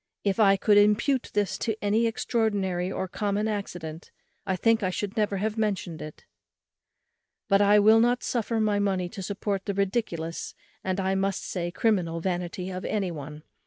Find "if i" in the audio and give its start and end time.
0.23-0.57